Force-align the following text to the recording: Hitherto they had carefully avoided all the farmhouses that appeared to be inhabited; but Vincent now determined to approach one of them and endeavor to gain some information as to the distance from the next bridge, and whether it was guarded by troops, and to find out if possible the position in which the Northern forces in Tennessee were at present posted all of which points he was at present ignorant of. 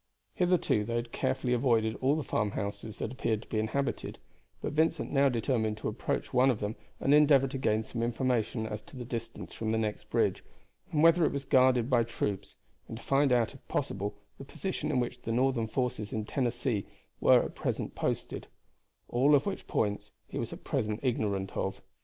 Hitherto 0.33 0.83
they 0.83 0.95
had 0.95 1.11
carefully 1.11 1.53
avoided 1.53 1.95
all 1.97 2.15
the 2.15 2.23
farmhouses 2.23 2.97
that 2.97 3.11
appeared 3.11 3.43
to 3.43 3.47
be 3.47 3.59
inhabited; 3.59 4.17
but 4.59 4.73
Vincent 4.73 5.11
now 5.11 5.29
determined 5.29 5.77
to 5.77 5.87
approach 5.87 6.33
one 6.33 6.49
of 6.49 6.59
them 6.59 6.75
and 6.99 7.13
endeavor 7.13 7.47
to 7.47 7.57
gain 7.59 7.83
some 7.83 8.01
information 8.01 8.65
as 8.65 8.81
to 8.81 8.97
the 8.97 9.05
distance 9.05 9.53
from 9.53 9.71
the 9.71 9.77
next 9.77 10.05
bridge, 10.09 10.43
and 10.91 11.03
whether 11.03 11.23
it 11.23 11.31
was 11.31 11.45
guarded 11.45 11.87
by 11.87 12.03
troops, 12.03 12.55
and 12.87 12.97
to 12.97 13.03
find 13.03 13.31
out 13.31 13.53
if 13.53 13.67
possible 13.67 14.15
the 14.39 14.43
position 14.43 14.89
in 14.89 14.99
which 14.99 15.21
the 15.21 15.31
Northern 15.31 15.67
forces 15.67 16.11
in 16.11 16.25
Tennessee 16.25 16.87
were 17.19 17.43
at 17.43 17.53
present 17.53 17.93
posted 17.93 18.47
all 19.07 19.35
of 19.35 19.45
which 19.45 19.67
points 19.67 20.13
he 20.27 20.39
was 20.39 20.51
at 20.51 20.63
present 20.63 20.99
ignorant 21.03 21.55
of. 21.55 21.83